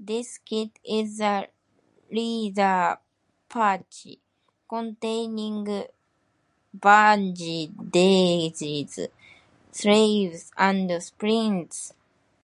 This 0.00 0.38
kit 0.38 0.80
is 0.84 1.20
a 1.20 1.46
leather 2.10 2.98
pouch 3.48 4.08
containing 4.68 5.86
bandages, 6.74 8.98
salves, 9.70 10.50
and 10.58 11.00
splints. 11.00 11.94